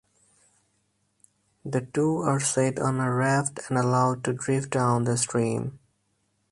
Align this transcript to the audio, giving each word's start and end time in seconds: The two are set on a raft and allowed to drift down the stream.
The 1.63 1.81
two 1.81 2.21
are 2.23 2.39
set 2.39 2.79
on 2.79 2.99
a 2.99 3.13
raft 3.13 3.59
and 3.69 3.77
allowed 3.77 4.23
to 4.23 4.33
drift 4.33 4.71
down 4.71 5.03
the 5.03 5.15
stream. 5.15 5.77